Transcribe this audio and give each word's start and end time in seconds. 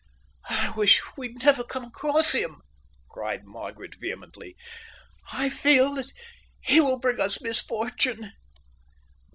"I 0.49 0.71
wish 0.75 0.99
we'd 1.15 1.43
never 1.43 1.63
come 1.63 1.83
across 1.85 2.31
him," 2.31 2.63
cried 3.07 3.45
Margaret 3.45 3.93
vehemently. 4.01 4.57
"I 5.31 5.47
feel 5.51 5.93
that 5.93 6.11
he 6.59 6.79
will 6.81 6.97
bring 6.97 7.19
us 7.19 7.39
misfortune." 7.39 8.33